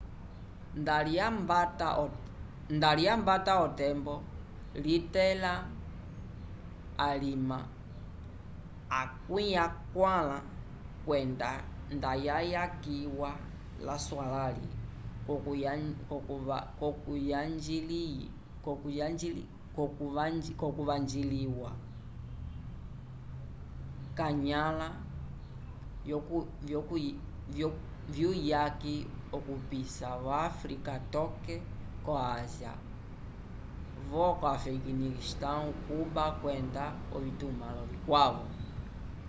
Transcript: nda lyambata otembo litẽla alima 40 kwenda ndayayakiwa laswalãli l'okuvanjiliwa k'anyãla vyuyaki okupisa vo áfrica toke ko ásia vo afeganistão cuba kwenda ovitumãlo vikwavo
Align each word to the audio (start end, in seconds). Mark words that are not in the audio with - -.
nda 2.71 2.91
lyambata 2.97 3.53
otembo 3.65 4.15
litẽla 4.83 5.53
alima 7.09 7.57
40 9.97 10.41
kwenda 11.05 11.49
ndayayakiwa 11.95 13.29
laswalãli 13.85 14.69
l'okuvanjiliwa 20.55 21.71
k'anyãla 24.17 24.89
vyuyaki 28.15 28.95
okupisa 29.35 30.07
vo 30.23 30.31
áfrica 30.49 30.93
toke 31.13 31.55
ko 32.05 32.11
ásia 32.35 32.73
vo 34.09 34.25
afeganistão 34.53 35.61
cuba 35.85 36.25
kwenda 36.41 36.83
ovitumãlo 37.15 37.83
vikwavo 37.91 38.45